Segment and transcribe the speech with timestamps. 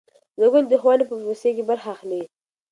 [0.37, 2.25] زده کوونکي د ښوونې په پروسې کې برخه لري.